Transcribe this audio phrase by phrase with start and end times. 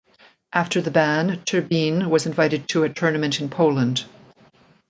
[0.51, 4.05] After the ban, Turbine was invited to a tournament in Poland.